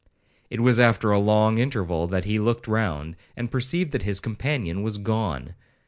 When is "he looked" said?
2.25-2.67